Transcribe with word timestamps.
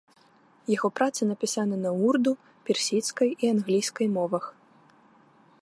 Яго 0.75 0.89
працы 0.99 1.21
напісаны 1.31 1.75
на 1.83 1.91
урду, 2.09 2.31
персідскай 2.71 3.29
і 3.43 3.55
англійскай 3.55 4.07
мовах. 4.19 4.43